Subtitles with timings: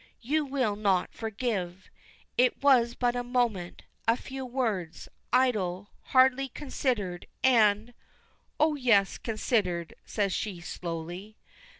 [0.21, 1.91] "You will not forgive!
[2.35, 7.93] It was but a moment a few words, idle, hardly considered, and"
[8.59, 11.37] "Oh, yes, considered," says she slowly.